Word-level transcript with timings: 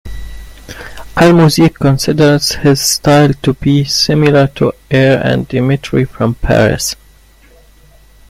Allmusic 1.15 1.75
considers 1.75 2.53
his 2.53 2.81
style 2.81 3.33
to 3.43 3.53
be 3.53 3.83
similar 3.83 4.47
to 4.47 4.73
Air 4.89 5.21
and 5.23 5.47
Dimitri 5.47 6.05
from 6.05 6.33
Paris. 6.33 6.95